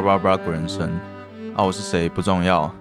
[0.00, 0.88] 巴拉巴拉鬼人生
[1.54, 2.74] 啊，我是谁不重要。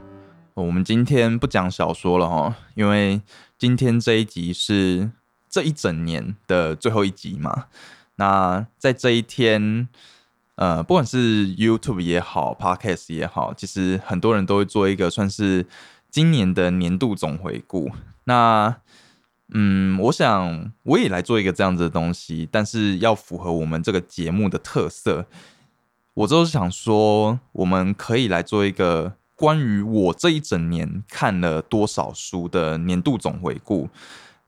[0.54, 3.22] 我们今天不讲小说了哈，因为
[3.58, 5.12] 今天这一集是
[5.50, 7.66] 这一整年的最后一集嘛。
[8.16, 9.90] 那在这一天，
[10.56, 15.66] 呃，不管是 YouTube 也好，Podcast 也好，其实很多人都会做一个算是
[16.10, 17.92] 今年的年度总回顾。
[18.24, 18.78] 那
[19.54, 25.26] 嗯，我想我也来做一个这样子的东西，但是要符合我们这个节目的特色。
[26.20, 33.88] 我就是想说，我们可以来做一个关于我这一整年看了多少书的年度总回顾。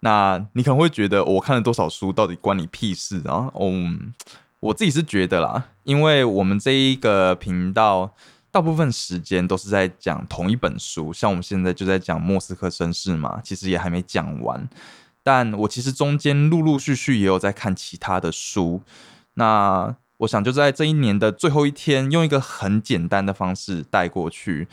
[0.02, 3.49] 那你可能会觉得，我看了多少书到底关你屁事啊？
[3.57, 4.13] 嗯，
[4.59, 8.12] 我自己是觉得啦，因为我们这一个频道
[8.51, 14.68] 大部分时间都是在讲同一本书，像我们现在就在讲《莫斯科绅士》嘛，其实也还没讲完。
[15.24, 18.81] 但我其实中间陆陆续续也有在看其他的书，
[19.35, 19.96] 那。
[20.22, 24.68] 我想就在这一年的最后一天，用一个很简单的方式带过去。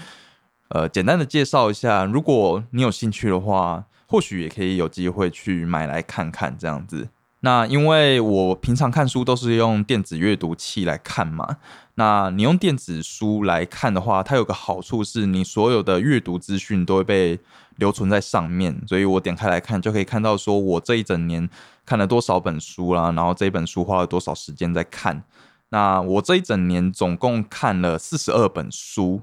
[0.68, 7.08] 呃，简单的介绍一下，如果你有兴趣的话，或许也可以有机会去买来看看这样子。
[7.40, 11.56] 那因为我平常看书都是用电子阅读器来看嘛，
[11.94, 17.38] 那你用电子书来看的话，它有个好处是你所有的阅读资讯都会被
[17.76, 21.48] 留存在上面，所以我点开来看就可以看到说我这一整年
[21.88, 25.22] 看了多少本书啦，然后这本书花了多少时间在看。
[25.70, 29.22] 那我这一整年总共看了四十二本书，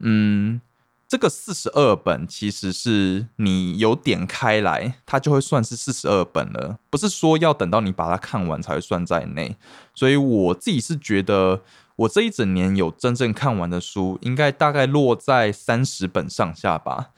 [0.00, 0.60] 嗯，
[1.08, 9.56] 这个四十二本其实是你有点开来，它就会算是四十二本了，不是说要等到你把它看完才会算在内。
[9.94, 11.62] 所以我自己是觉得，
[11.96, 17.12] 我这一整年有真正看完的书，应该大概落在三十本上下吧。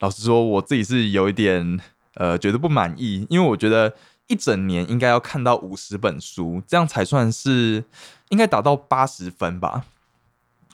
[0.00, 1.78] 老实说，我自己是有一点
[2.14, 3.92] 呃觉得不满意，因为我觉得。
[4.26, 7.84] 一整年应该要看到五十本书，这样才算是
[8.30, 9.84] 应该达到八十分吧，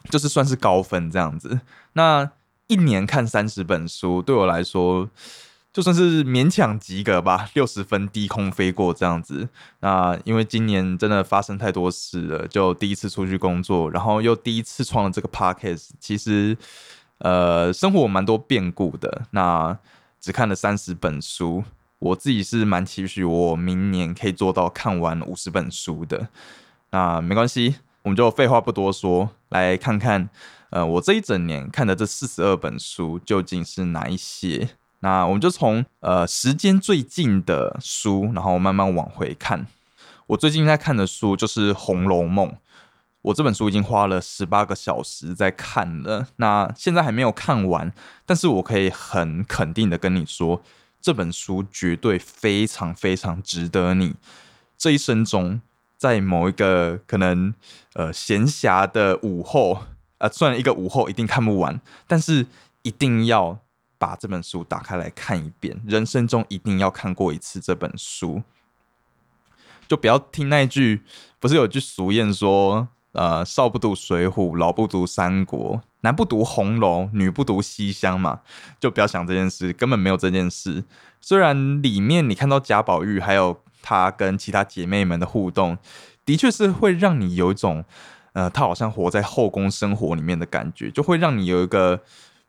[0.08, 1.60] 就是算是高分这样子。
[1.94, 2.30] 那
[2.68, 5.10] 一年看三十本书，对我来说
[5.72, 9.48] 就算是勉强及格吧，六十分低空飞过这样子。
[9.80, 16.56] 那因为今年真的发生太多事了，就第一次出去工作，然后又第一次创了这个 podcast，其实
[17.18, 19.22] 呃生活蛮多变故的。
[19.32, 19.76] 那
[20.20, 21.64] 只看了三十本书。
[22.00, 26.28] 我自己是蛮期许我明年可以做到看完五十本书的，
[26.92, 30.30] 那没关系，我们就废话不多说，来看看，
[30.70, 34.70] 呃，我这一整年看的这四十二本书究竟是哪一些？
[35.00, 39.66] 那我们就从呃时间最近的书，然后慢慢往回看。
[40.28, 42.48] 我最近在看的书就是《红楼梦》，
[43.20, 47.92] 我这本书已经花了十八个小时在看了，那现在还没有看完，
[48.24, 50.62] 但是我可以很肯定的跟你说。
[51.00, 54.14] 这本书绝对非常非常值得你
[54.76, 55.60] 这一生中，
[55.96, 57.54] 在某一个可能
[57.94, 59.82] 呃闲暇的午后，
[60.18, 62.46] 呃，虽然一个午后一定看不完，但是
[62.82, 63.58] 一定要
[63.98, 68.42] 把这本书打开来看一遍，人生中一定要看过一次这本书。
[69.88, 71.02] 就不要听那句，
[71.38, 75.82] 不是有句俗谚说，呃，少不读水浒，老不读三国。
[76.02, 78.40] 男不读红楼，女不读西厢嘛，
[78.78, 80.84] 就不要想这件事，根本没有这件事。
[81.20, 85.76] 虽然里面你看到贾宝玉还有她跟其他姐妹们的互动，
[86.24, 87.84] 的确是会让你有一种，
[88.32, 92.00] 呃，她好像活在后宫生活里面的感觉，就会让你有一个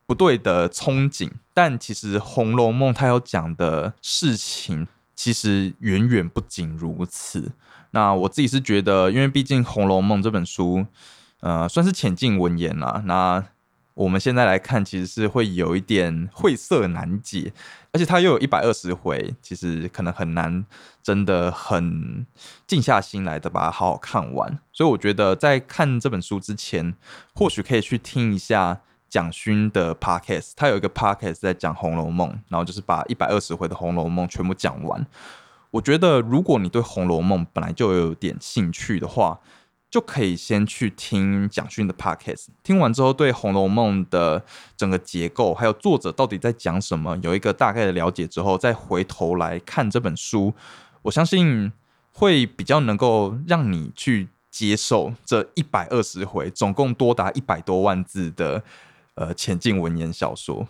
[0.06, 1.30] 不对的憧憬。
[1.52, 7.52] 但其实《红楼梦》它要讲的事情，其实远远不仅如此。
[7.92, 10.84] 那我自己是觉得，因为毕竟《红楼梦》这本书。
[11.40, 13.02] 呃，算是浅近文言啦。
[13.04, 13.44] 那
[13.94, 17.52] 我们现在来看，其实是会有一点晦涩难解，
[17.90, 20.64] 而且它又有一百二十回，其实可能很难
[21.02, 22.24] 真的很
[22.64, 24.56] 静下心来的把它好好看完。
[24.72, 26.94] 所以我觉得在看这本书之前，
[27.34, 35.04] 或许可以去听一下蒋勋的 podcast，他有一个 podcast 在讲《红楼梦》，然后就是把一百二十回的《红楼梦》全部讲完。
[35.72, 39.40] 我觉得如果你对《红楼梦》本来就有点兴趣的话，
[39.90, 44.44] 就可以先去听蒋勋的 podcast，听完之后对《红楼梦》的
[44.76, 50.54] 整个结构，还有作者到底在讲什么，有一个大概的了解之后，再回头来看这本书，
[51.02, 51.72] 我相信
[52.12, 58.62] 会比较能够让你去接受这一百二十回，总共多达一百多万字的
[59.14, 60.68] 呃前进文言小说。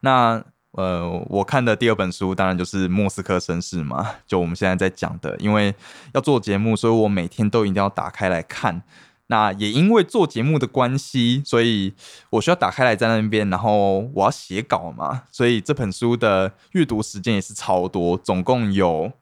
[0.00, 0.44] 那。
[0.76, 5.36] 呃，我看的第二本书当然就是《莫斯科绅士》嘛，就我们现在在讲的。
[5.38, 5.74] 因为
[6.12, 8.82] 要做节目，所以我每天都一定要打开来看。
[9.28, 11.94] 那也因为做节目的关系，所以
[12.28, 19.12] 我需要打开来在那边，然后我要写稿嘛，所以这本书的阅读时间也是超多，总共有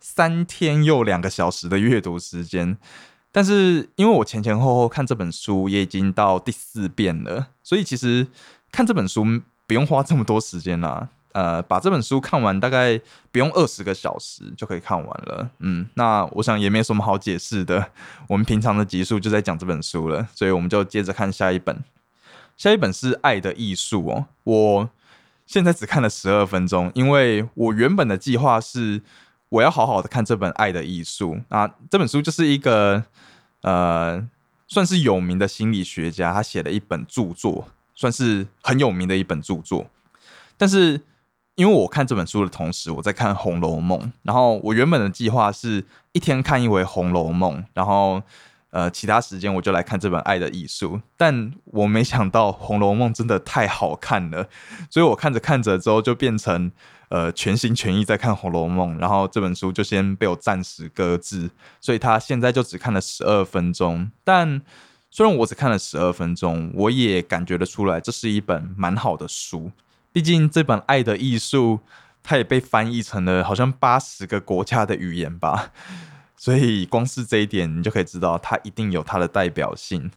[0.00, 2.78] 三天又两个小时的阅读时间。
[3.30, 8.28] 但是因为我前前后后看这本书也已经到第四遍了，所以其实
[8.72, 11.08] 看这本书不用花这么多时间啦。
[11.32, 12.98] 呃，把这本书看完大概
[13.30, 15.50] 不用二十个小时就可以看完了。
[15.58, 17.90] 嗯，那我想也没什么好解释的。
[18.26, 21.84] 我们平常的集数就在讲这本书了，所以我们就接着看下一本。
[22.56, 24.24] 下一本是《爱的艺术》哦。
[24.44, 24.90] 我
[25.44, 29.02] 现在只看了十二分钟，因为我原本的计划是
[29.50, 31.70] 我要好好的看这本《爱的艺术》啊。
[31.90, 33.04] 这本书就是一个
[33.60, 34.26] 呃，
[34.66, 39.86] 算是有名的心理学家他写的一本著作，算是很有名的一本著作，
[40.56, 41.00] 但是。
[41.58, 45.82] 因为我看这本书的同时，我在看《红楼梦》，然后我原本的计划是
[46.12, 48.22] 一天看一回《红楼梦》，然后
[48.68, 50.96] 呃，其他时间我就来看这本《爱的艺术》。
[51.16, 54.46] 但我没想到《红楼梦》真的太好看了，
[54.90, 56.70] 所以我看着看着之后就变成
[57.08, 61.48] 呃全心全意在看《红楼梦》，然后这本书就先被我暂时搁置，
[61.80, 64.10] 所以他现在就只看了十二分钟。
[64.22, 64.60] 但
[65.10, 69.70] 虽然我只看了十二分钟，我也感觉得出来，这是一本蛮好的书。
[70.12, 71.80] 毕竟这本《爱的艺术》，
[72.22, 75.72] 它也被翻译成了好像八十个国家的语言吧，
[76.36, 80.10] 所以光是这一点，你就可以知道它一定有它的代表性。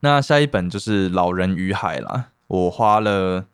[0.00, 3.46] 那下一本就是《老人与海》啦，我花了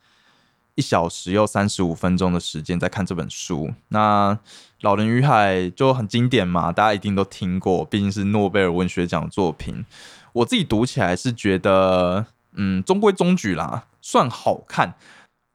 [0.74, 3.72] 一小时又三十五分钟的时间在看这本书。
[3.88, 4.34] 那
[4.80, 9.84] 《老人与海》就很经典嘛，大家一定都听过，毕竟是诺贝尔文学奖作品。
[10.34, 14.94] 我自己读起来是觉得，嗯，中规中矩啦，算好看。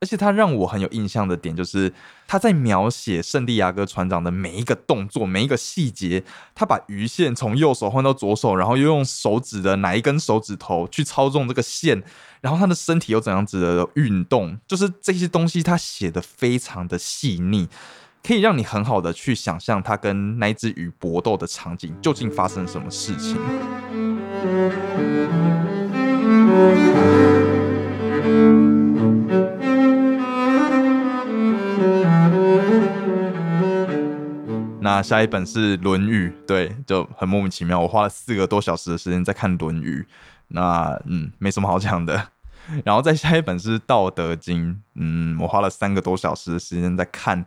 [0.02, 1.92] 而且他让我很有印象的点，就是
[2.26, 6.24] 他在描写圣地亚哥船长的每一个动作、每一个细节。
[6.56, 12.02] 他把鱼线从右手换到左手，然后又用手指的哪一根手指头去操纵这个线，
[12.40, 17.68] 然后他的身体又怎样子的运动，就是这些东西他写的非常的细腻，
[18.24, 23.38] 可以让你很好的去想象他跟那只鱼搏斗的场景究竟发生什么事情。
[34.82, 37.80] 那下一本是《论语》，对，就很莫名其妙。
[37.80, 40.06] 我花了四个多小时的时间在看《论语》，
[40.48, 42.30] 那嗯，没什么好讲的。
[42.86, 47.46] 然后再下一本是《道德经》，嗯，我花了三个多小时的时间在看。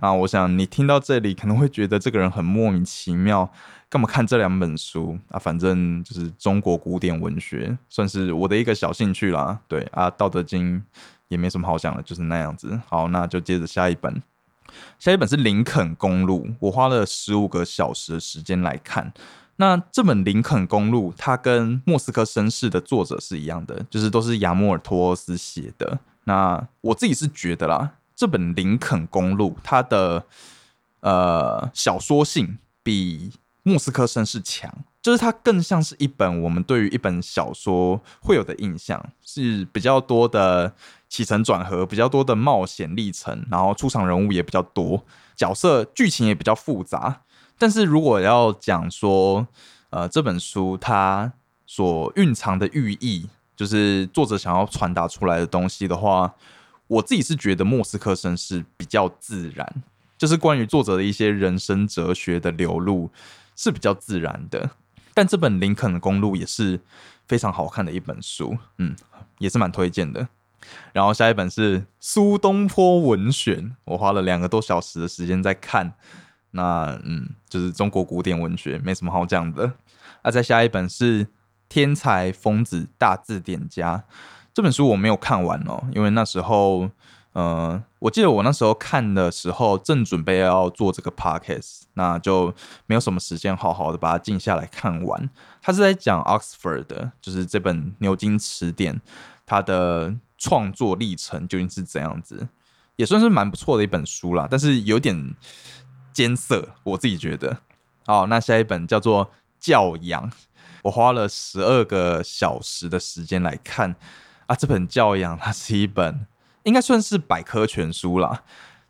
[0.00, 3.50] 啊，我想你听到这里可能会觉得这个人很莫名其妙，
[3.92, 5.38] 干嘛看这两本书啊？
[5.38, 9.60] 反正就是中国古典文学，算是我的一个小兴趣啦。
[9.68, 10.80] 对啊，《道德经》
[11.28, 12.80] 也没什么好讲的，就是那样子。
[12.88, 14.22] 好，那就接着下一本。
[14.98, 19.12] 下一本是《林肯公路》，我花了十五个小时的时间来看。
[19.56, 25.98] 那这本《林肯公路》，它跟《莫斯科绅士》的作者是一样的，就是都是亚莫尔托斯写的。
[26.24, 30.24] 那我自己是觉得啦，这本《林肯公路》它的
[31.00, 33.30] 呃小说性比
[33.62, 40.74] 《莫斯科绅士》强，就是它更像是一本我们对于一本小说会有的印象，是比较多的。
[41.12, 45.04] 起承转合比较多的冒险历程，然后出场人物也比较多，
[45.36, 47.20] 角色剧情也比较复杂。
[47.58, 49.46] 但是如果要讲说，
[49.90, 51.30] 呃，这本书它
[51.66, 56.32] 所蕴藏的寓意，就是作者想要传达出来的东西的话，
[56.86, 59.82] 我自己是觉得莫斯科绅士比较自然，
[60.16, 63.10] 就是关于作者的一些人生哲学的流露
[63.56, 64.70] 是比较自然的。
[65.14, 66.80] 但这本林肯公路也是
[67.26, 68.96] 非常好看的一本书，嗯，
[69.38, 70.28] 也是蛮推荐的。
[70.92, 75.94] 然后下一本是苏东坡文选，我花了两个多小时的时间在看。
[76.52, 79.72] 那嗯，就是中国古典文学，没什么好讲的。
[80.22, 81.24] 啊，再下一本是
[81.68, 83.96] 《天才疯子大字典家》
[84.54, 86.90] 这本书我没有看完哦，因为那时候，
[87.32, 92.54] 呃，我记得我那时候看的时候正准备要做这个 podcast，那就
[92.86, 95.30] 没有什么时间好好的把它静下来看完。
[95.60, 99.00] 他是在讲 Oxford 的，就是这本牛津词典，
[99.46, 100.14] 它的。
[100.44, 102.48] 创作历程究竟是怎样子，
[102.96, 105.36] 也算是蛮不错的一本书啦，但是有点
[106.12, 107.58] 艰涩，我自己觉得。
[108.06, 109.26] 好，那下一本叫做
[109.60, 110.28] 《教养》，
[110.82, 113.94] 我花了十二个小时的时间来看
[114.46, 114.56] 啊。
[114.56, 116.26] 这本《教养》它是一本
[116.64, 118.42] 应该算是百科全书啦，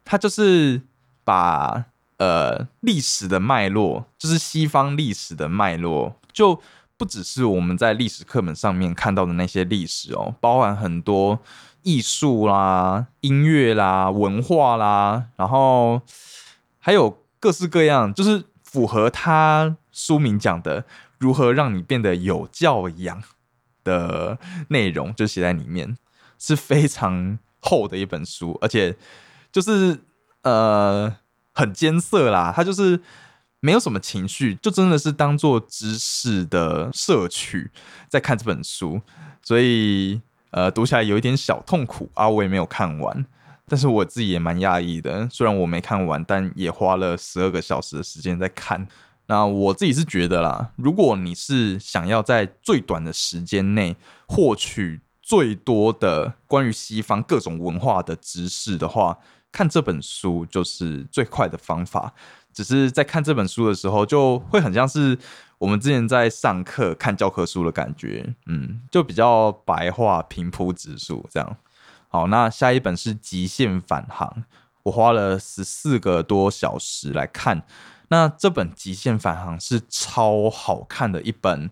[0.04, 0.82] 它就是
[1.24, 1.86] 把
[2.18, 6.62] 呃历史的脉络，就是西方历史的脉络，就。
[6.98, 11.40] 不只是我们在历史课本上面看到的那些历史哦，包含很多
[11.82, 16.00] 艺术啦、音乐啦、文化啦，然后
[16.78, 20.84] 还有各式各样，就是符合他书名讲的
[21.18, 23.20] 如何让你变得有教养
[23.82, 24.38] 的
[24.68, 25.98] 内容，就写在里面，
[26.38, 28.94] 是非常厚的一本书，而且
[29.50, 29.98] 就是
[30.42, 31.16] 呃
[31.54, 33.00] 很艰涩啦，它就是
[33.60, 37.70] 没有什么情绪，就真的是当做知识的摄取
[38.08, 39.00] 在看这本书，
[39.40, 43.24] 所以呃读起来有一点小痛苦啊，我也没有看完。
[43.68, 48.86] 但是我自己也蛮讶异的，虽然我没看完，但也花了十二个小时的时间在看。
[49.28, 59.18] 那我自己是觉得啦，如果你是想要在最短的时间内获取最多的关于西方各种文化的知识的话，
[59.50, 62.12] 看这本书就是最快的方法。
[62.52, 65.18] 只是在看这本书的时候，就会很像是
[65.56, 71.56] 我们之前在上课看教科书的感觉，嗯，就比较白话、平铺直述这样。
[72.08, 74.28] 好，那下一本是《极限返航》，
[74.82, 77.62] 我花了十四个多小时来看。
[78.08, 81.70] 那这本《极限返航》是超好看的一本，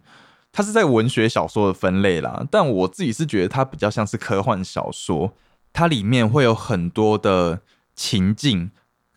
[0.53, 5.35] 它是在文学小说的分类啦，但我自己是觉得它比较像是科幻小说，
[5.73, 7.61] 它里面会有很多的
[7.95, 8.71] 情境。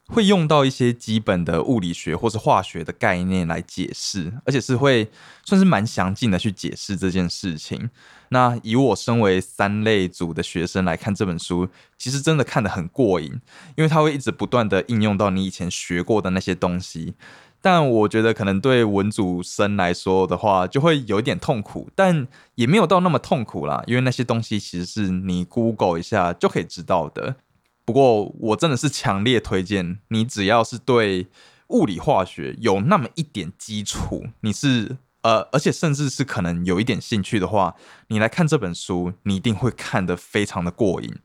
[0.05, 5.09] 会用到一些基本的物理学或是化学的概念来解释，而且是会
[5.45, 7.89] 算是蛮详尽的去解释这件事情。
[8.27, 13.31] 那以我身为三类组的学生来看这本书，其实真的看得很过瘾，
[13.75, 17.15] 因为它会一直不断的应用到你以前学过的那些东西。
[17.63, 27.37] 但我觉得可能对文组生来说的话，就会有一点痛苦，但也没有到那么痛苦啦，因为那些东西其实是你 Google 一下就可以知道的。
[27.85, 31.27] 不过，我真的是强烈推荐你，只要是对
[31.67, 37.75] 物理化学有那么一点基础，你是呃，而且甚至是可能有一点兴趣的话，
[38.09, 41.15] 你来看这本书，你一定会看得非常的过瘾。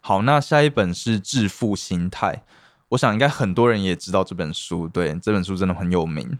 [0.00, 2.42] 好，那下一本是《致富心态》，
[2.94, 6.38] 我想应该很多人也知道这本书，对这本书真的很有名。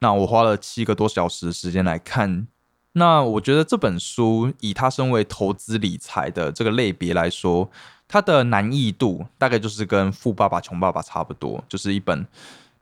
[0.00, 2.46] 那我花了七个多小时时间来看，
[2.92, 7.70] 那我觉得这本书以它身为投资理财的这个类别来说。
[8.12, 12.26] 它的难易度大概就是跟《富爸爸穷爸爸》差不多，就是一本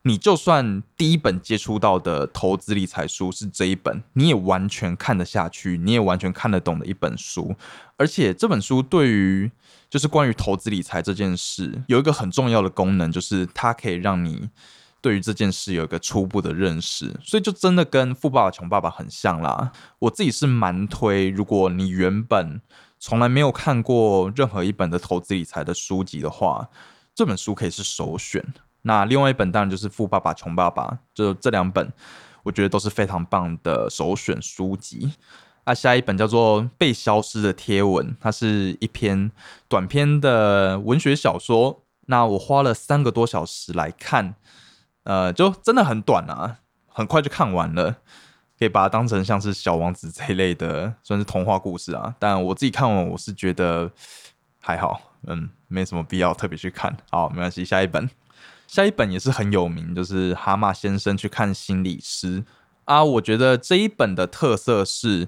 [0.09, 7.55] 你就算第一本接触到的投资理财书是这一本，你也完全看得下去，你也完全看得懂的一本书。
[7.99, 9.51] 而且这本书对于
[9.91, 14.49] 就是关于投资理财这件事有一个很重要的功能，就是它可以让你
[15.03, 17.15] 对于这件事有一个初步的认识。
[17.23, 19.73] 所以就真的跟《富爸爸穷爸爸》很像啦。
[19.99, 22.61] 我自己是蛮推，如果你原本。
[23.01, 26.69] 从来没有看过任何一本的投资理财的书籍的话，
[27.15, 28.45] 这本书可以是首选。
[28.83, 31.93] 那另外一本当然就是《富爸爸穷爸爸》，就这两本，
[32.43, 35.13] 我觉得都是非常棒的首选书籍。
[35.65, 39.31] 那下一本叫做《被消失的贴文》，它是一篇
[39.69, 41.83] 短篇的文学小说。
[42.07, 44.35] 那我花了三个多小时来看，
[45.03, 47.97] 呃，就真的很短啊，很快就看完了。
[48.59, 52.13] 可以把它当成像是小王子这一类的，算是童话故事啊。
[52.19, 53.89] 但我自己看完，我是觉得
[54.61, 56.97] 还好，嗯，没什么必要特别去看。
[57.11, 58.11] 好，没关系，下一本，
[58.69, 62.43] 下一本也是很有名，就是《蛤蟆先生去看心理师》
[62.85, 63.03] 啊。
[63.03, 65.27] 我觉得这一本的特色是，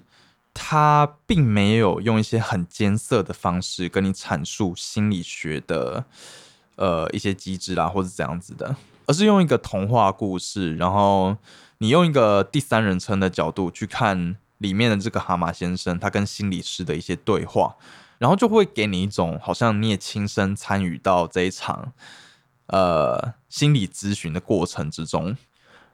[0.55, 6.05] 他并没有用一些很艰涩的方式跟你阐述心理学的
[6.77, 11.37] 呃一些机制啦，或者怎样子的，而是用一个童话故事，然后。
[11.83, 17.75] 你用一个第三人称的角度去看里面的这个蛤蟆先生，他跟心理师的一些对话，
[18.19, 21.95] 然后就会给你一种好像你也亲身参与到这一场
[22.71, 25.37] 呃心理咨询的过程之中。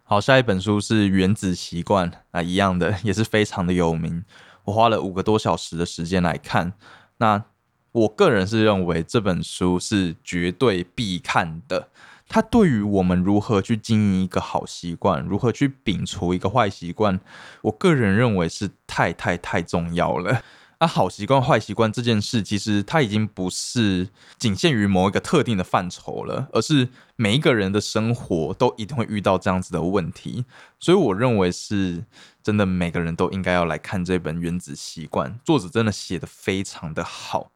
[0.05, 4.25] 好，下一本书是《原子习惯》啊，一样的也是非常的有名。
[4.65, 6.73] 我花了五个多小时的时间来看，
[7.19, 7.45] 那
[7.93, 11.89] 我个人是认为这本书是绝对必看的。
[12.29, 17.21] 它对于我们如何去经营一个好习惯，如何去摒除一个坏习惯，
[17.63, 20.43] 我个人认为是太太太重要了。
[20.79, 30.45] 啊，好习惯、坏习惯这件事，其实它已经不是仅限于某一个特定的范畴了，而是每一个人的生活都一定会遇到这样子的问题。
[30.79, 32.05] 所以，我认为是
[32.43, 37.53] 真的，每个人都应该要来看这本《原子习惯》，作者真的写的非常的好。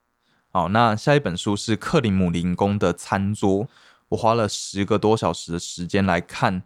[0.50, 3.68] 好，那下一本书是克里姆林宫的餐桌。
[4.08, 6.62] 我花了十个多小时的时间来看，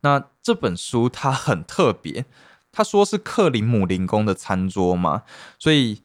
[0.00, 2.24] 那这本书它很特别，
[2.70, 5.22] 他说是克林姆林宫的餐桌嘛，
[5.58, 6.02] 所以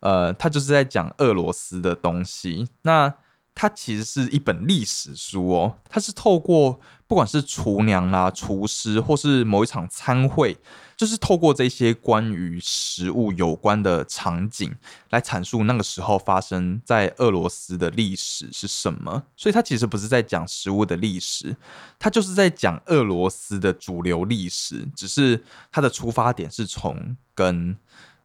[0.00, 2.68] 呃，他就是在讲俄罗斯的东西。
[2.82, 3.14] 那
[3.54, 10.56] 它其实是一本历史书哦，它是透过不管是厨娘啦、厨师，或是某一场餐会。
[11.02, 14.72] 就是透过这些关于食物有关的场景
[15.10, 21.56] 来阐述那个时候发生在俄罗斯的历史是什么，所以它其实不是在讲食物的历史，
[21.98, 25.42] 它就是在讲俄罗斯的主流历史，只是
[25.72, 27.76] 它的出发点是从跟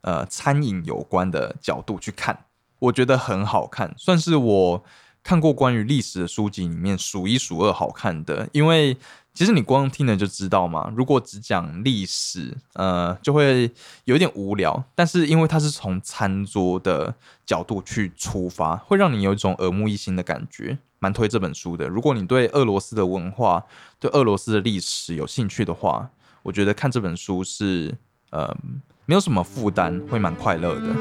[0.02, 2.46] 呃餐饮有关的角度去看，
[2.78, 4.84] 我觉得很好看，算是我
[5.24, 8.96] 看过关于历史的书籍里面数一数二好看的，因为。
[9.38, 10.92] 其实你光听了就知道嘛。
[10.98, 13.72] 如果只讲历史，呃，就会
[14.06, 14.84] 有点无聊。
[14.96, 17.14] 但是因为它是从餐桌的
[17.46, 21.88] 角度去出发，会让你有一种耳目一新的感觉，蛮推这本书的。
[21.88, 23.64] 如果你对俄罗斯的文化、
[24.00, 26.10] 对俄罗斯的历史有兴趣的话，
[26.42, 27.96] 我觉得看这本书是
[28.32, 28.58] 呃
[29.06, 30.96] 没有什么负担，会蛮快乐的。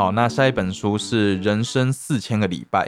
[0.00, 2.86] 好，那下一本书是《人生四千个礼拜》，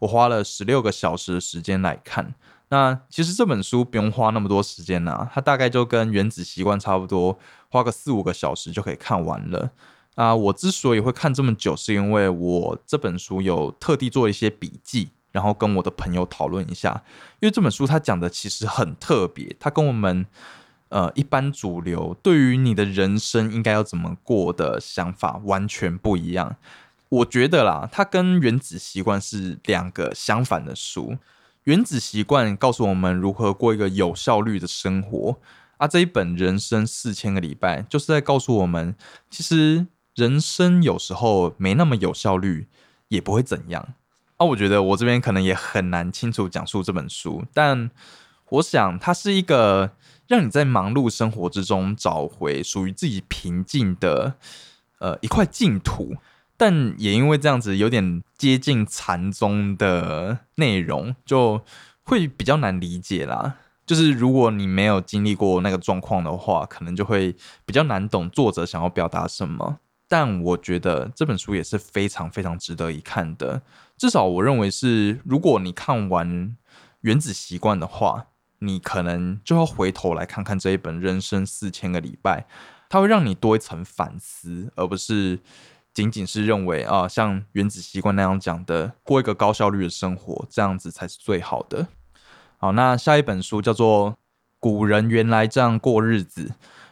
[0.00, 2.34] 我花了十六个小时的时间来看。
[2.68, 7.38] 那其实这本书不用花那么多时间呐，它大概就跟《原子习惯》差不多，
[7.70, 9.70] 花个四五个小时就可以看完了。
[10.16, 17.02] 啊，我之所以会看这么久，是因为我这本书有特地做一些笔记，然后跟我的朋友讨论一下。
[17.40, 20.26] 因为这本书它讲的其实很特别，它跟我们。
[20.90, 26.56] 呃，一般主流对于你的人生应该要怎么过的想法完全不一样。
[27.08, 31.12] 我觉得啦，它跟《原子习惯》是两个相反的书。
[31.62, 35.38] 《原子习惯》告诉我们如何过一个有效率的生活，
[35.76, 38.96] 啊，这一本《人生四千个礼拜》就是在告诉我们，
[39.30, 42.66] 其实人生有时候没那么有效率，
[43.06, 43.94] 也不会怎样。
[44.38, 47.90] 啊，我觉得我这边可能也很难清楚讲述这本书，但
[48.48, 49.92] 我想它是一个。
[50.30, 54.34] 让你在忙碌生活之中找回属于自己平静的
[55.00, 56.14] 呃一块净土，
[56.56, 61.62] 但也因为这样子有点接近禅宗的内容，就
[62.04, 63.56] 会比较难理解啦。
[63.84, 67.34] 就是如果你没有经历过那个状况的话，可能就会
[67.66, 69.80] 比较难懂作者想要表达什么。
[70.06, 73.62] 但我觉得这本书也是非常非常值得一看的，
[73.98, 76.28] 至少我认为是，如果你看完
[77.00, 78.28] 《原子习惯》的话。
[78.62, 82.46] 你可能就要回头来看看这一本《人生四千个礼拜》，
[82.90, 85.38] 它会让你多一层反思，而不是
[85.94, 91.88] 仅仅是认为啊，像《原子习惯》那样讲的，过一个高效率的生活，这样子才是最好的。
[92.58, 94.12] 好，那下一本书叫做
[94.58, 96.44] 《古人原来这样过日子》，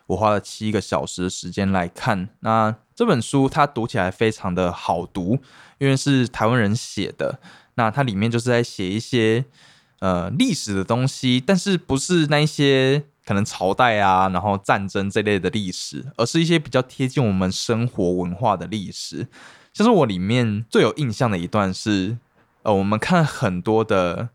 [0.07, 2.31] 我花了七个小时的时间来看。
[2.40, 5.38] 那这本书它读起来非常的好读，
[5.77, 7.38] 因为是台湾人写的，
[7.75, 9.45] 那它里面就是在写一些。
[10.01, 19.27] 呃，历史的东西，但是不是那一些可能朝代啊，然后战争这类的历史，而是一些比较贴近我们生活文化的历史。
[19.73, 22.17] 像是我里面最有印象的一段是，
[22.63, 24.29] 呃，我们看很多的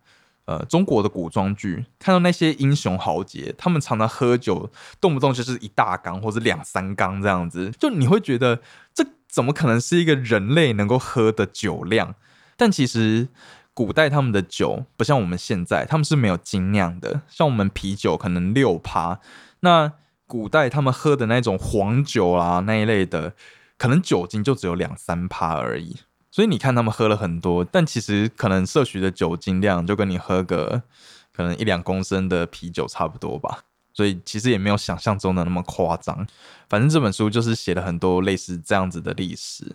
[0.44, 8.62] 呃中国的古装剧，看到那些英雄豪杰，他们常常喝酒，动不动就是一大缸或者两三缸这样子，就你会觉得
[8.94, 12.16] 这怎么可能是一个人类能够喝的酒量？
[12.58, 13.30] 但其实。
[13.74, 19.20] 古代他们的酒不像我们现在，他们是没有精酿的，像我们啤酒可能六趴，
[19.62, 19.94] 那
[20.28, 23.34] 古代他们喝的那种黄酒啊那一类的，
[23.78, 25.98] 可能酒精就只有两三趴而已。
[26.30, 30.84] 所以你看他们喝了很多，但其实可能摄取的酒精量就跟你喝个
[31.32, 33.66] 可能一两公升的啤酒差不多吧。
[33.94, 36.26] 所以其实也没有想象中的那么夸张。
[36.68, 39.72] 反正这本书就是写了很多类似这样子的历史。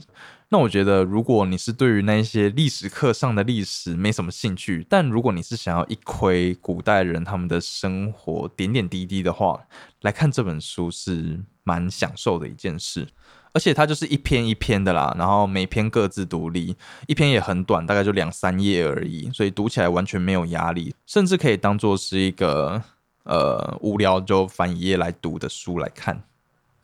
[0.49, 9.61] 那我觉得，如果你是对于那些历史课上的历史没什么兴趣，但如果你是想要一窥古代人他们的生活点点滴滴的话，
[10.01, 13.07] 来看这本书是蛮享受的一件事。
[13.53, 16.75] 而且它就是一篇一篇的啦，然后每篇各自独立，
[17.07, 22.83] 一篇也很短，大概就两三页而已，所以读起来完全没有压力，甚至可以当做是一个。
[23.25, 26.23] 呃，无聊就翻一页来读的书来看。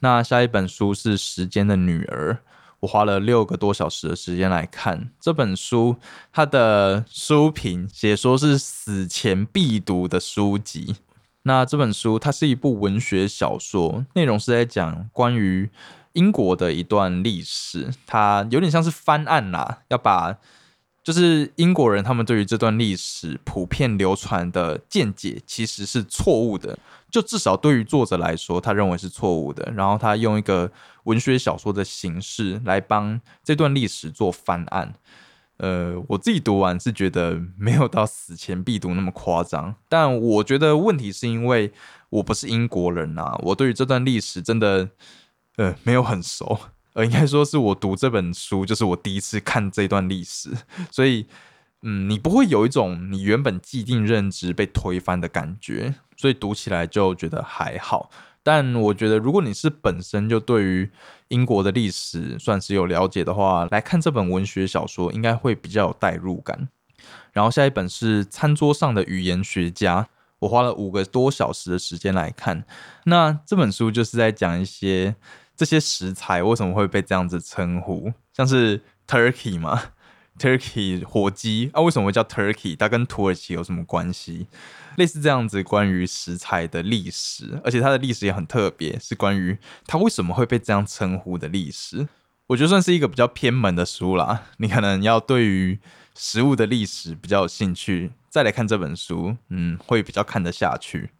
[0.01, 2.35] 那下一本书是《时间的女儿》，
[2.81, 5.97] 我花了六个多小时的时间来看这本书。
[6.33, 10.97] 它的书评写说是死前必读的书籍。
[11.45, 15.71] 那这本书它是一部文学小说，内容是在讲关于
[16.13, 20.39] 英国的一段历史，它有点像是翻案啦，要把。
[21.05, 26.79] 就是英国人，他们对于这段历史普遍流传的见解其实是错误的，
[27.11, 29.71] 就至少对于作者来说，他认为是错误的。
[29.77, 34.95] 然后他用一个文学小说的形式来帮这段历史做翻案。
[35.59, 41.71] 呃，我自己读完是觉得没有到死前必读那么夸张，但我觉得问题是因为
[42.09, 44.89] 我不是英国人呐，我对于这段历史真的
[45.57, 46.59] 呃没有很熟。
[46.95, 50.51] 呃，应该说是我读这本书，就是我第一次看这段历史，
[50.93, 51.27] 所以，
[51.83, 58.11] 嗯，你不会有一种你原本既定认知被推翻的感觉，所以读起来就觉得还好。
[58.45, 60.89] 但我觉得，如果你是本身就对于
[61.29, 66.69] 英国的历史算是有了解的话，来看这本文学小说，应该会比较有代入感。
[67.33, 70.03] 然后下一本是《餐桌上的语言学家》，
[70.39, 72.65] 我花了五个多小时的时间来看。
[73.07, 75.17] 那这本书就是在讲一些。
[75.57, 78.13] 这些食材为什么会被这样子称呼？
[78.33, 79.93] 像是 turkey 嘛，
[80.39, 82.77] turkey 火鸡啊，为什么会叫 turkey？
[82.77, 84.47] 它跟土耳其有什么关系？
[84.97, 92.07] 类似这样子关于食材的历史，而且它的历史也很特别，是关于它为什么会被这样称呼的历史。
[92.49, 95.79] 我觉得算是一个比较偏门的书啦，你可能要对于
[96.15, 101.11] 食物的历史比较有兴趣，再来看这本书，嗯，会比较看得下去。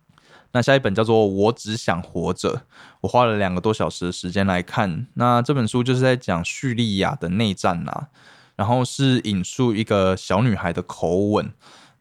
[0.55, 2.55] 那下一本叫做《我只想活着》，
[3.01, 5.09] 我花了两个多小时的时间来看。
[5.15, 8.07] 那这本书就是在讲叙利亚的内战啦，
[8.55, 11.53] 然后是引述一个小女孩的口吻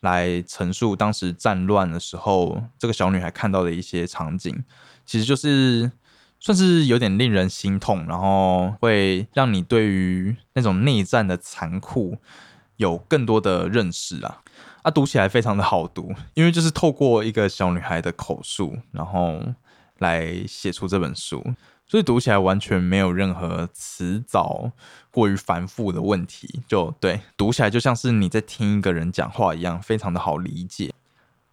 [0.02, 4.64] 来陈述当时战乱的时候，这个小女孩看到的一些场景，
[5.04, 5.92] 其实就是
[6.40, 12.20] 算是有点令人心痛，然后会让你对于那种内战的残酷
[12.76, 14.43] 有更多的认识啊。
[14.84, 19.42] 啊，读起来非常的好读，因为就是透过一个小女孩的口述，然后
[20.00, 21.42] 来写出这本书，
[21.88, 24.72] 所以读起来完全没有任何词藻
[25.10, 30.94] 过于繁复的问题，就对，读起来就像是你在听一个人讲话一样，非常的好理解。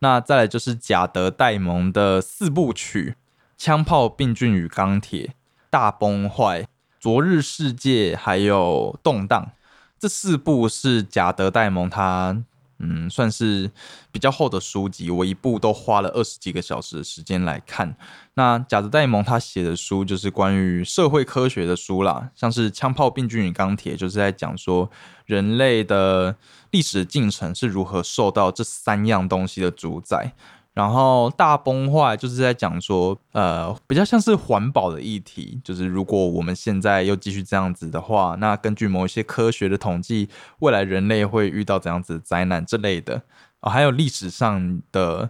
[0.00, 3.14] 那再来就是贾德戴蒙的四部曲：
[3.56, 5.34] 枪炮、病菌与钢铁、
[5.68, 6.66] 大崩坏、
[6.98, 9.52] 昨日世界，还有动荡。
[10.00, 12.42] 这四部是贾德戴蒙他。
[12.80, 13.70] 嗯，算是
[14.10, 17.94] 比较厚的书籍，我一部都花了二十几个小时的时间来看。
[18.34, 24.90] 那贾德戴蒙他写的书就是关于社会科学的书啦，像是《枪炮、病菌与钢铁》，就是在讲说
[25.26, 26.34] 人类的
[26.70, 30.32] 历史进程是如何受到这三样东西的主宰。
[30.80, 43.20] 然后大崩坏就是在讲说，呃，比较像是环保的议题，就是如果我们现在又继续这样子的话，那根据某一些科学的统计，未来人类会遇到怎样子的灾难之类的
[43.60, 45.28] 哦，还有历史上的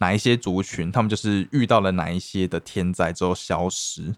[0.00, 4.14] 哪一些族群，他们就是遇到了哪一些的天灾之后消失。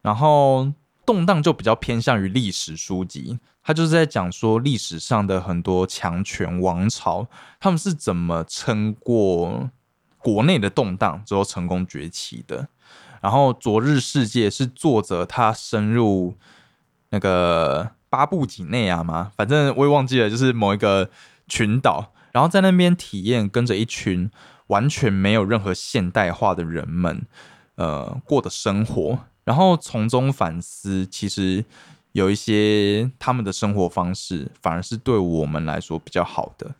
[0.00, 0.72] 然后
[1.04, 7.26] 动荡就比较偏向于历史书籍，他就是在讲说历史上的很多强权王朝，
[7.60, 9.68] 他们是怎么撑过。
[10.26, 12.66] 国内的动荡之后成功崛起的，
[13.20, 16.34] 然后《昨日世界》是作者他深入
[17.10, 19.30] 那个巴布几内亚吗？
[19.36, 21.08] 反正我也忘记了，就是某一个
[21.46, 24.28] 群岛，然后在那边体验跟着一群
[24.66, 27.24] 完全没有任何现代化的人们，
[27.76, 31.64] 呃，过的生活，然后从中反思，其实
[32.10, 36.74] 有一些他们的生活方式反而是对我们来说比较好的。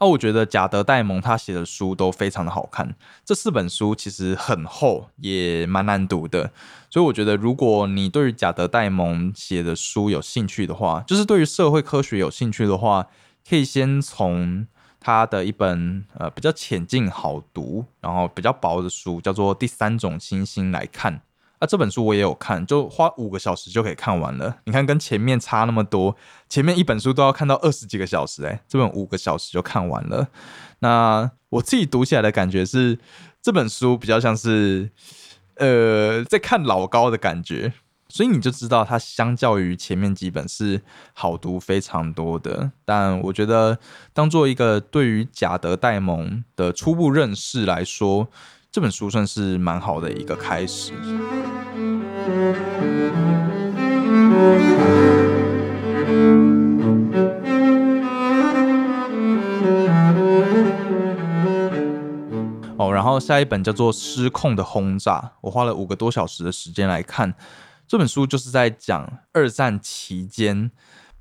[0.00, 6.52] 那我觉得贾德戴蒙他写的书都非常的好看，这四本书其实很厚，也蛮难读的，
[6.88, 13.08] 所以我觉得如果你对于贾德戴蒙写的书有兴趣的话，就是对于社会科学有兴趣的话，
[13.48, 14.66] 可以先从
[15.00, 21.22] 他的一本呃比较浅近好读，然后比较薄的书，叫做《第三种星星》来看。
[21.58, 24.58] 啊，这本书我也有看，就花五个小时就可以看完了。
[24.64, 26.16] 你看，跟前面差那么多，
[26.48, 30.28] 前面一本书都要看到二十几个小时，哎，这本五个小时就看完了。
[30.78, 32.98] 那我自己读起来的感觉是，
[33.42, 34.90] 这本书比较像是，
[35.56, 37.72] 呃，在看老高的感觉，
[38.08, 42.70] 所以你就知道它相较于前面几本是好读非常多的。
[42.84, 43.80] 但我觉得，
[44.12, 48.28] 当做一个对于贾德戴蒙的初步认识来说，
[48.70, 50.92] 这本书算是蛮好的一个开始。
[62.76, 67.34] 哦，然后下一本叫做《失控的轰炸》，我花了五个多小时的时间来看
[67.86, 70.70] 这本书，就是在讲二战期间。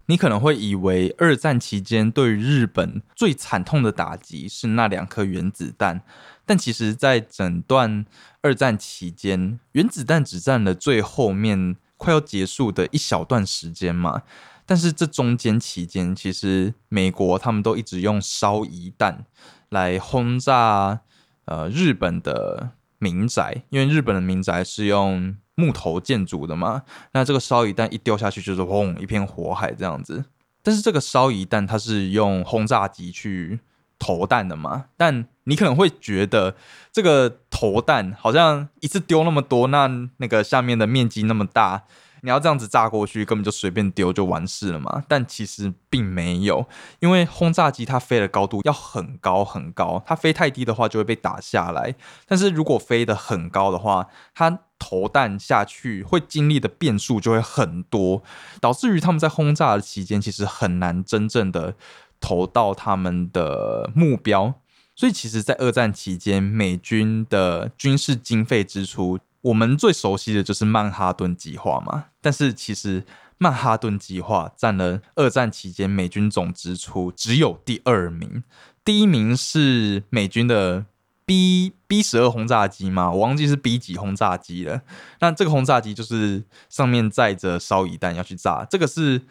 [0.09, 6.01] 你可能会以为二战期间对于日本最惨痛的打击是那两颗原子弹。
[6.47, 8.05] 但其实，在整段
[8.41, 14.21] 二战期间，原子弹只占了最后面快要结束的一小段时间嘛。
[14.65, 19.25] 但是这中间期间，其实美国他们都一直用烧夷弹
[19.67, 21.01] 来轰炸
[21.43, 26.83] 呃日本的民宅，因为日本的民宅是用木头建筑的嘛。
[27.11, 30.23] 那这个烧夷弹一丢下去，就是轰一片火海这样子。
[30.63, 33.59] 但是这个烧夷弹它是用轰炸机去。
[33.99, 36.55] 投弹的嘛，但你可能会觉得
[36.91, 41.83] 这个投弹好像一次丢那么多，那那个下面的面积那么大，
[42.21, 45.03] 你要这样子炸过去，根本就随便丢就完事了嘛。
[45.07, 46.67] 但其实并没有，
[46.99, 51.95] 因为轰炸机它飞的高度要很高很高，它飞太低的话就会被打下来。
[52.27, 58.21] 但是如果飞得很高的话，它投弹下去会经历的变数就会很多，
[58.61, 61.75] 导致于他们在轰炸的期间其实很难真正的。
[62.19, 64.53] 投到他们的目标，
[64.95, 73.05] 所以其实，在二战期间，美军的军事经费支出，我们最熟悉的就是曼哈顿计划嘛，但是其实
[73.37, 78.43] 曼哈顿计划占了二战期间美军总支出只有第二名，
[78.83, 80.85] 第一名是美军的
[81.25, 84.81] B B 十二轰炸机嘛，我忘记是 B 几轰炸机了。
[85.19, 89.21] 那这个轰炸机就是上面载着烧夷弹要去炸，这个是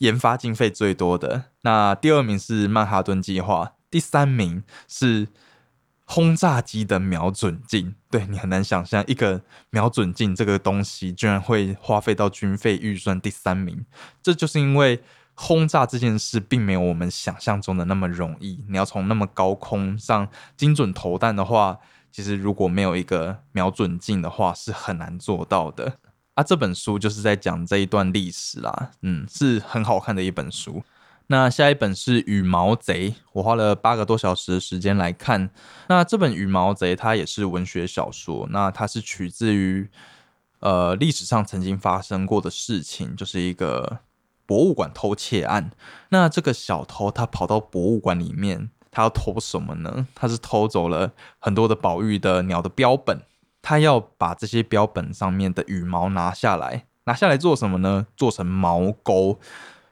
[0.00, 1.44] 研发经费最多的。
[1.62, 5.28] 那第二名是曼哈顿计划，第三名是。
[6.12, 13.86] 轰炸机的瞄准镜，对你很难想象，一个瞄准镜这个东西居然会花费到军费预算第三名。
[14.20, 15.00] 这就是因为
[15.34, 18.64] 轰炸这件事并没有我们想象中的那么容易。
[18.68, 21.78] 你要从那么高空上精准投弹的话，
[22.10, 25.98] 其实如果没有一个瞄准镜的话，是很难做到的。
[26.40, 30.82] 啊，这本书就是在讲这一段历史啦，嗯，是很好看的一本书。
[31.26, 35.50] 那下一本是《羽毛贼》，我花了八个多小时的时间来看。
[35.88, 39.90] 那这本《羽毛贼》它也是文学小说，那它是取自于
[40.60, 43.98] 呃历史上曾经发生过的事情，就是一个
[44.46, 45.70] 博物馆偷窃案。
[46.08, 50.06] 那这个小偷他跑到博物馆里面，他要偷什么呢？
[50.14, 53.20] 他是偷走了很多的宝玉的鸟的标本，
[53.62, 58.06] 他要把这些标本上面的羽毛拿下来，拿下来做什么呢？
[58.16, 59.38] 做成毛钩。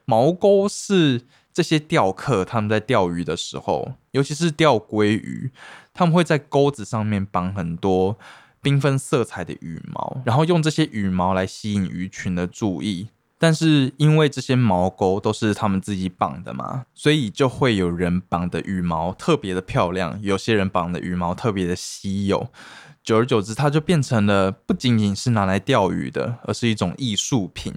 [0.05, 1.21] 毛钩是
[1.53, 5.51] 这些钓客他们在钓鱼的时候，尤其是钓鲑鱼，
[5.93, 8.17] 他们会在钩子上面绑很多
[8.63, 13.09] 缤纷色彩的羽毛，然后用这些羽毛来吸引鱼群的注意。
[13.41, 22.49] 但是因为这些毛钩都是他们自己绑的嘛，所以就会有人绑的羽毛特别的漂亮，有些人绑的羽毛特别的稀有。
[23.09, 27.73] 久而久之，它就变成了不仅仅是拿来钓鱼的，而是一种艺术品。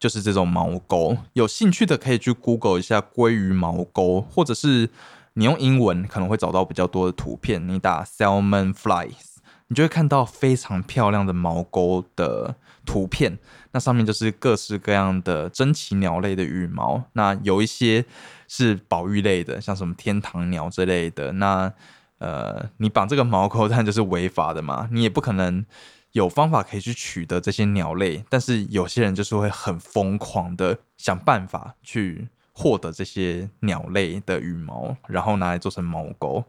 [0.00, 4.90] 就是这种毛钩，有兴趣的可以去 Google 一下鲑鱼毛钩，或者是
[5.34, 7.68] 你用英文可能会找到比较多的图片。
[7.68, 9.36] 你打 salmon flies，
[9.68, 13.38] 你就会看到非常漂亮的毛钩的图片。
[13.70, 17.04] 那上面就是各式各样的珍奇鸟类的羽毛。
[17.12, 18.04] 那有一些
[18.48, 21.30] 是保育类的，像什么天堂鸟之类的。
[21.34, 21.72] 那
[22.18, 25.64] 呃，你绑这个毛钩，但就是违法的嘛，你也不可能。
[26.12, 36.42] 有方法可以去取得这些鸟类，但是有些人就是会很疯狂的想办法去获得这些鸟类的羽毛，然后拿来做成毛钩，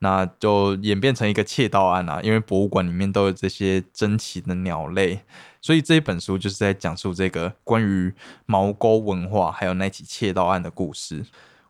[0.00, 2.20] 那就演变成一个窃盗案啊！
[2.22, 5.20] 因为博物馆里面都有这些珍奇的鸟类，
[5.62, 8.12] 所以这一本书就是在讲述这个关于
[8.46, 11.24] 毛钩文化还有那起窃盗案的故事。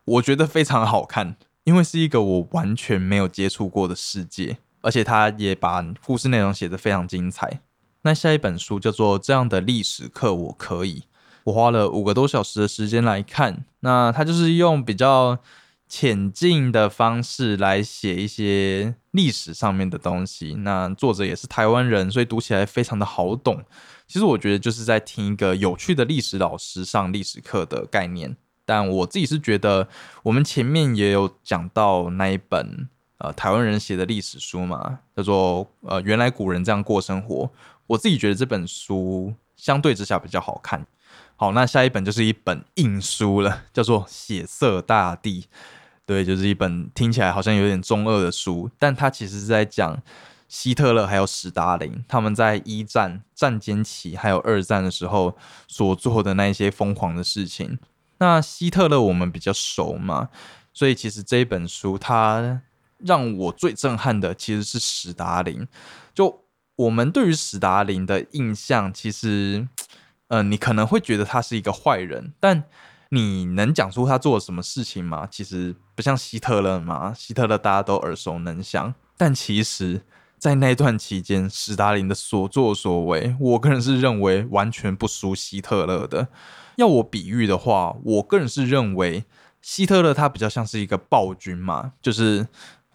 [0.07, 4.59] 我觉得非常好看，因为是一个我完全没有接触过的世界。
[4.87, 7.63] 而且他也把故事内容写得非常精彩。
[8.03, 11.01] 那下一本书叫做《这样的历史课我可以》，
[11.45, 13.65] 我花了五个多小时的时间来看。
[13.81, 15.39] 那他就是用比较
[15.89, 20.53] 浅近的方式来写一些历史上面的东西。
[20.59, 23.65] 那作者也是台湾人，所以读起来非常的好懂。
[24.07, 28.37] 其实我觉得就是在听一个有趣的历史老师上历史课的概念。
[28.65, 29.89] 但我自己是觉得，
[30.23, 32.89] 我们前面也有讲到那一本。
[33.19, 37.45] 呃，台湾人写的历史书嘛，叫做《呃原来古人这样过生活》。
[37.87, 40.85] 我自己觉得这本书相对之下比较好看。
[41.37, 45.43] 好，那下一本就是一本硬书了，叫做《血色大地》。
[46.05, 50.03] 对，就是一本听起来好像有点中二的书，但它其实是在讲
[50.49, 55.35] 希特勒还有史达林他们在一战战间期还有二战的时候
[55.67, 57.79] 所做的那一些疯狂的事情。
[58.19, 60.29] 那希特勒我们比较熟嘛，
[60.73, 62.63] 所以其实这一本书它。
[62.99, 65.69] 让我最震撼的其实是史达林。
[66.15, 66.47] 就
[66.77, 69.69] 我们对于史达林的印象，其实，
[70.29, 72.65] 呃，你可能会觉得他是一个坏人，但
[73.11, 75.29] 你能讲出他做了什么事情吗？
[75.31, 78.95] 其实不像希特勒嘛，希特勒大家都耳熟能详。
[79.19, 80.01] 但其实，
[80.45, 86.29] 在那段期间，史达林的所作所为，我个人是认为完全不输希特勒的。
[86.77, 89.25] 要我比喻的话，我个人是认为
[89.63, 92.47] 希特勒他比较像是一个暴君嘛，就是。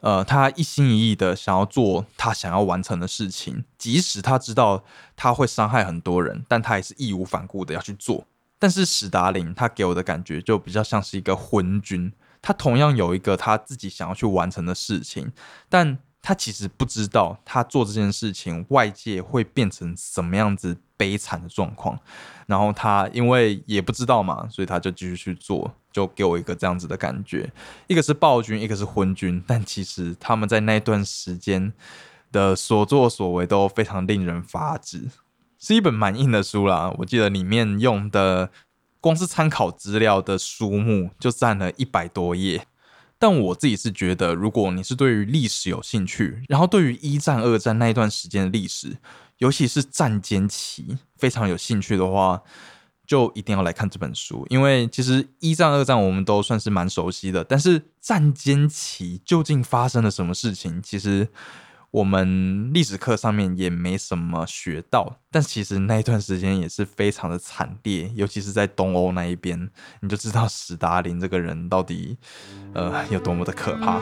[0.01, 4.85] 呃，他一心一意的想要做他想要完成的事情，即使他知道
[5.17, 8.25] 他会伤害很多人，但他也是义无反顾的要去做。
[8.57, 15.33] 但是史达林他给我的感觉就比较像是一个昏君，他同样有一个他自己想要去完成的事情，
[15.67, 15.97] 但
[16.29, 21.97] 他其实不知道他做这件事情外界会变成什么样子悲惨的状况，
[22.45, 25.73] 然后他因为也不知道嘛，所以他就继续去做。
[25.91, 27.51] 就给我一个这样子的感觉，
[27.87, 31.73] 一个是暴君，一个是昏君，但其实他们在那段时间
[32.31, 35.09] 的所作所为都非常令人发指，
[35.57, 36.93] 是一本蛮硬的书啦。
[36.99, 38.51] 我记得里面用的
[39.01, 42.67] 光是参考资料的书目就占了一百多页，
[43.19, 48.97] 但我自己是觉得，如果你是对于历史有兴趣，然后对于一战、二战那一段时间的历史
[49.39, 52.41] 尤其是战间期非常有兴趣的话，
[53.05, 54.45] 就一定要来看这本书。
[54.49, 61.27] 因为其实一战、二战我们都算是蛮熟悉的，但是战间期究竟发生了什么事情，其实
[61.91, 65.17] 我们历史课上面也没什么学到。
[65.32, 69.69] 但其实那一段时间也是非常的惨烈，尤其是在东欧那一边，
[70.02, 72.17] 你就知道史达林这个人到底
[72.73, 73.99] 呃有多么的可怕。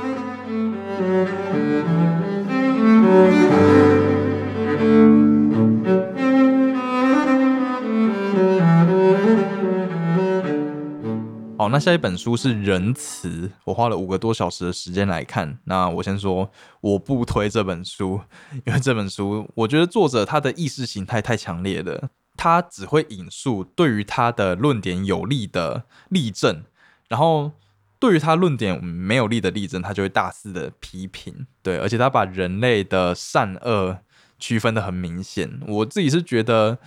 [11.59, 15.57] 好，那下一本书是《仁慈》，我花了五个多小时的时间来看。
[15.63, 18.21] 那我先说，我不推这本书，
[18.63, 26.63] 因为这本书我觉得作者他的意识形态太强烈了，他只会引述对于他的论点有利的例证，
[27.09, 27.53] 然后
[27.97, 31.47] 对于他论点没有利的例证，他就会大肆的批评。
[31.63, 33.97] 对，而且他把人类的善恶
[34.37, 35.59] 区分的很明显。
[35.67, 36.77] 我自己是觉得，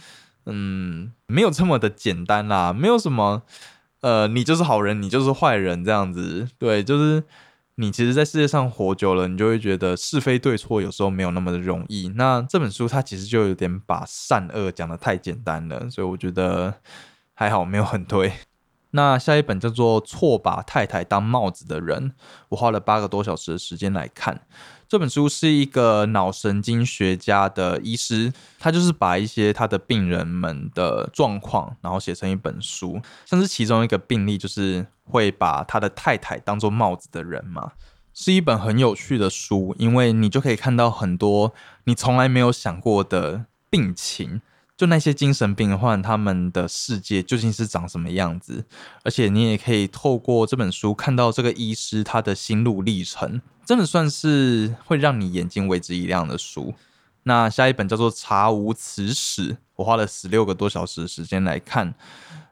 [0.46, 3.42] 嗯，没有这么的简单啦，没有什么。
[4.00, 7.22] 呃，你就是好人，你就是坏人，这样子，对，就是
[7.74, 12.08] 你其实，在世界上活久了，你就会觉得是非对错有时候没有那么的容易。
[12.16, 16.74] 那这本书它其实就有点把善恶讲的太简单了，所以我觉得
[17.34, 18.32] 还好，没有很推。
[18.92, 22.10] 那下一本叫做《错把太太当帽子的人》，
[22.48, 24.40] 我花了八个多小时的时间来看。
[24.90, 33.00] 这本书是一个脑神经学家的医师，他就是把一些他的病人们的状况，然后写成一本书。
[33.24, 37.70] 像是其中一个病例，就是会把他的太太当做帽子的人嘛，
[38.12, 44.42] 是一本很有趣的书，因为你就可以看到很多你从来没有想过的病情。
[44.80, 48.64] 就那些精神病患，他们的世界究竟是长什么样子？
[49.04, 56.72] 而且你也可以透过这本书看到这个医师他的心路历程，真的算是会让你眼睛为之一亮的书。
[57.24, 61.92] 那下一本叫做《查无此史》，我花了十六个多小时的时间来看。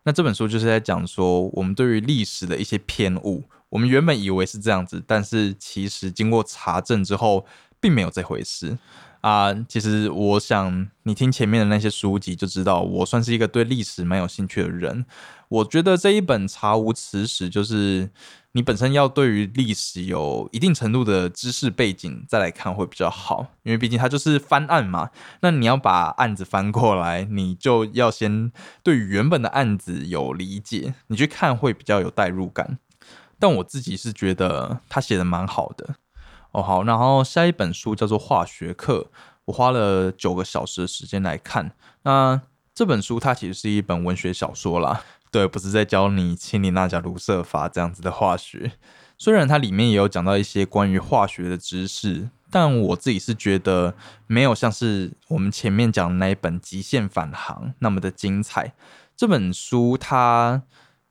[0.03, 7.47] 那这本书就是在讲说，我们对于历史的一些偏误，我们原本以为是这样子，但是其实经过查证之后，
[7.81, 8.79] 并没有这回事。
[9.21, 15.05] 啊，其实我想你听前面的那些书籍就知道，我算是一个对历史蛮有兴趣的人。
[15.49, 18.09] 我觉得这一本《查无此史》就是
[18.53, 25.11] 你本身要对于历史有一定程度的知识背景再来看会比较好，因为毕竟它就是翻案嘛。
[25.43, 28.53] 那你要把案子翻过来，你就要先
[28.85, 32.79] 对原本的案子有理解，你去看会比较有代入感。
[33.41, 35.97] 但我自己是觉得他写的蛮好的。
[36.62, 39.11] 好，然后下一本书叫做《化学课》，
[39.47, 41.73] 我花了九个小时的时间来看。
[42.03, 42.40] 那
[42.75, 48.73] 这本书它其实是一本文学小说啦，对，不是在教你氢离钠钾卢瑟法这样子的化学。
[49.16, 53.94] 虽然它里面也有讲到一些关于化学的知识，但我自己是觉得
[54.29, 58.75] 没有像是我们前面讲的那一本《极限返航》那么的精彩。
[59.16, 60.62] 这本书它，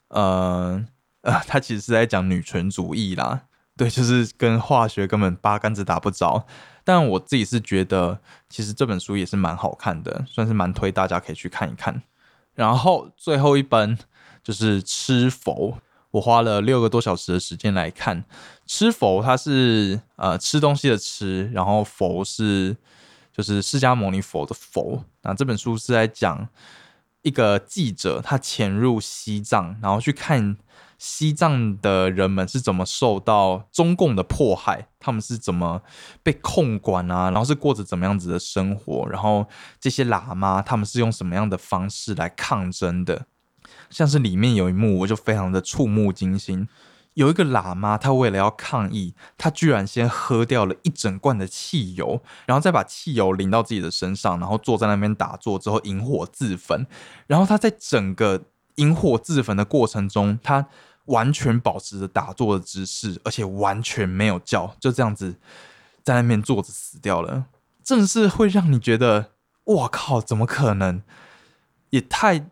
[0.07, 0.86] 呃
[1.23, 3.43] 呃， 它其实是在讲女权主义啦。
[3.77, 6.47] 对，就是跟化学根本八竿子打不着。
[6.83, 12.01] 但我自己是觉得，其实这本书也是蛮好看的，算是蛮推大家可以去看一看。
[12.55, 13.95] 然后最后一本
[14.41, 15.73] 就是《吃佛》，
[16.09, 18.23] 我花了六个多小时的时间来看。
[18.65, 22.75] 《吃佛》它是呃吃东西的吃，然后佛是
[23.31, 25.03] 就是释迦牟尼佛的佛。
[25.21, 26.47] 那这本书是在讲
[27.21, 30.57] 一个记者他潜入西藏，然后去看。
[30.97, 34.88] 西藏的人们是怎么受到中共的迫害？
[34.99, 35.81] 他们是怎么
[36.23, 37.29] 被控管啊？
[37.29, 39.07] 然后是过着怎么样子的生活？
[39.10, 39.47] 然后
[39.79, 43.25] 这些喇嘛他们是用什么样的方式来抗争的？
[43.89, 46.67] 像是里面有一幕，我就非常的触目惊心。
[47.13, 56.86] 有一个喇嘛，他为了要抗议，他居然先喝掉了一整罐的汽油，然后再把汽油淋到自己的身上，然后坐在那边打坐之后引火自焚。
[57.26, 58.43] 然后他在整个
[58.76, 60.67] 引火自焚的过程中，他
[61.08, 65.36] 完全保持着打坐的姿势，而且完全没有叫，就这样子
[66.03, 67.47] 在那边坐着死掉了。
[67.84, 69.32] 正是会让你觉得，
[69.64, 71.01] 我靠，怎么可能？
[71.89, 72.49] 也太……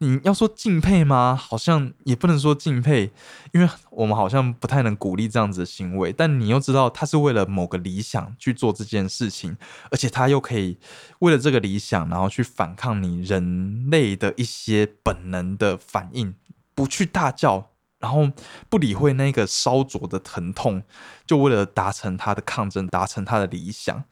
[0.00, 1.34] 你要说敬佩吗？
[1.34, 3.10] 好像也不能说敬佩，
[3.52, 6.12] 因为我们好像不太能鼓励这样子的行为。
[6.12, 9.56] 但你又知道，他是为了某个理想去做这件事情，
[9.90, 10.78] 而且他又可以
[11.18, 16.32] 为了这个理想，然后去反抗你人类的一些本能的反应，
[16.76, 17.70] 不去大叫。
[17.98, 18.30] 然后
[18.68, 20.82] 不理会那个烧灼的疼痛，
[21.26, 24.04] 就为了达成他的抗争，达成他的理想，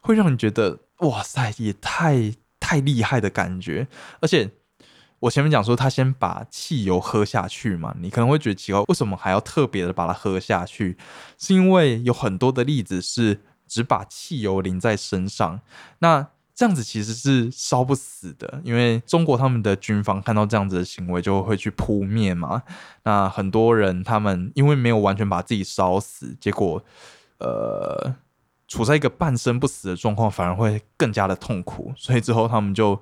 [0.00, 3.88] 会让你觉得哇塞，也太太厉害的感觉。
[4.20, 4.50] 而且
[5.20, 10.96] 我前面讲说他先把汽油喝下去嘛，你可能会觉得奇怪，为什么还要特别的把它喝下去？
[11.38, 15.60] 是因为有很多的例子是只把汽油淋在身上，
[16.00, 22.62] 那这样子其实是烧不死的，因为中国他们的军方看到这样子的行为就会去扑灭嘛。
[23.04, 26.84] 那很多人他们因为没有完全把自己烧死，结果
[27.38, 28.14] 呃
[28.68, 31.92] 处在一个半生不死的状况，反而会更加的痛苦。
[31.96, 33.00] 所以之后他们就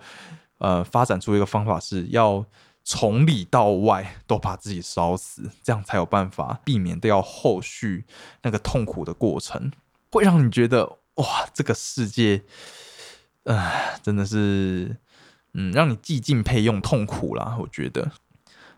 [0.58, 2.46] 呃发展出一个方法，是要
[2.84, 8.04] 从里到外都把自己烧死，这样才有办法避免掉后续
[8.42, 9.72] 那个痛苦的过程，
[10.12, 12.44] 会让你觉得哇，这个世界。
[13.44, 14.96] 唉，真的是，
[15.54, 17.56] 嗯，让你既敬佩又痛苦啦。
[17.60, 18.10] 我觉得，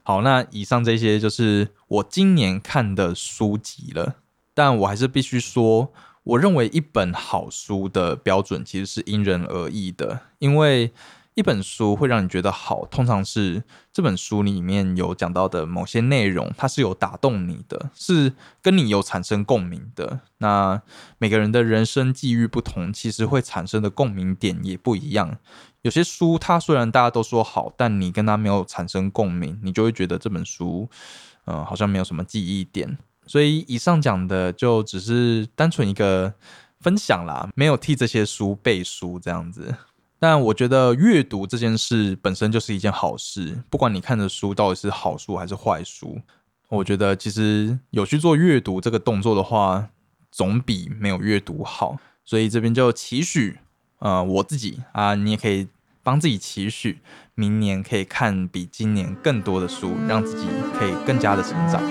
[0.03, 4.17] 好，那以上这些就是我今年看的书籍了。
[4.55, 5.93] 但我还是必须说，
[6.23, 10.93] 我认为一本好书的标准其实是因人而异的，因为。
[11.35, 20.21] 一本书会让你觉得好，通常是这本书里面有讲到的某些内容，它是有打动你的，是跟你有产生共鸣的。
[20.39, 20.83] 那
[21.17, 25.39] 每个人的人生际遇不同，其实会产生的共鸣点也不一样。
[25.81, 30.89] 有些书它虽然大家都说好，但你跟它没有产生共鸣，你就会觉得这本书，
[31.47, 32.99] 嗯，好像没有什么记忆点。
[33.27, 36.35] 所以以上讲的就只是单纯一个
[36.81, 39.75] 分享啦，没有替这些书背书这样子。
[40.23, 46.21] 但我觉得阅读这件事本身就是一件好事，不管你看的书到底是好书还是坏书，
[46.69, 49.89] 我觉得其实有去做阅读这个动作的话，
[50.31, 51.97] 总比没有阅读好。
[52.25, 53.59] 所以这边就期许，
[53.99, 55.67] 呃，我自己啊，你也可以
[56.05, 57.01] 帮自己期许，
[57.35, 60.47] 明年可以看比今年更多的书，让自己
[60.79, 61.83] 可以更加的成长。